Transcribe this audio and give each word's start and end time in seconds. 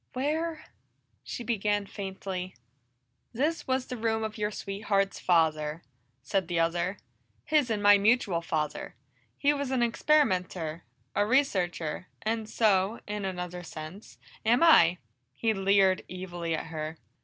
"Where" 0.13 0.65
she 1.31 1.43
began 1.43 1.85
faintly. 1.85 2.55
"This 3.33 3.67
was 3.67 3.85
the 3.85 3.97
room 3.97 4.23
of 4.23 4.35
your 4.35 4.49
sweetheart's 4.49 5.19
father," 5.19 5.83
said 6.23 6.47
the 6.47 6.59
other. 6.59 6.97
"His 7.45 7.69
and 7.69 7.83
my 7.83 7.99
mutual 7.99 8.41
father. 8.41 8.95
He 9.37 9.53
was 9.53 9.69
an 9.69 9.83
experimenter, 9.83 10.85
a 11.13 11.23
researcher, 11.23 12.07
and 12.23 12.49
so, 12.49 12.99
in 13.07 13.25
another 13.25 13.61
sense, 13.61 14.17
am 14.43 14.63
I!" 14.63 14.97
He 15.35 15.53
leered 15.53 16.01
evilly 16.09 16.55
at 16.55 16.65
her. 16.73 16.97